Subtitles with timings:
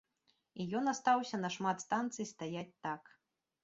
[0.63, 3.19] І ён астаўся на шмат станцый стаяць так.